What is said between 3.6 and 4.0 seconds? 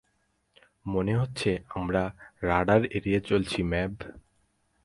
ম্যাভ।